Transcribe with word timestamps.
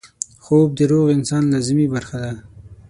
خوب 0.43 0.67
د 0.77 0.79
روغ 0.91 1.07
انسان 1.17 1.43
لازمي 1.53 1.87
برخه 1.93 2.17
ده 2.23 2.31